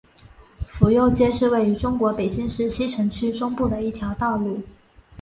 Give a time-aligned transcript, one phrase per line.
[0.67, 4.63] 府右街是位于中国北京市西城区中部的一条道路。